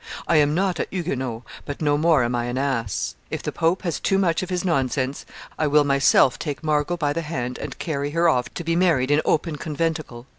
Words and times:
I 0.27 0.37
am 0.37 0.55
not 0.55 0.79
a 0.79 0.87
Huguenot, 0.89 1.43
but 1.63 1.79
no 1.79 1.95
more 1.95 2.23
am 2.23 2.33
I 2.33 2.45
an 2.45 2.57
ass. 2.57 3.13
If 3.29 3.43
the 3.43 3.51
pope 3.51 3.83
has 3.83 3.99
too 3.99 4.17
much 4.17 4.41
of 4.41 4.49
his 4.49 4.65
nonsense, 4.65 5.27
I 5.59 5.67
will 5.67 5.83
myself 5.83 6.39
take 6.39 6.63
Margot 6.63 6.97
by 6.97 7.13
the 7.13 7.21
hand 7.21 7.59
and 7.59 7.77
carry 7.77 8.09
her 8.09 8.27
off 8.27 8.51
to 8.55 8.63
be 8.63 8.75
married 8.75 9.11
in 9.11 9.21
open 9.25 9.57
conventicle." 9.57 10.25